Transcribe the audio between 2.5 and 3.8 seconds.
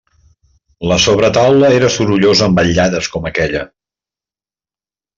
vetlades com aquella.